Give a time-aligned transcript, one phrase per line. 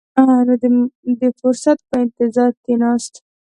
[0.47, 0.53] نو
[1.19, 3.13] د فرصت په انتظار کښېناست.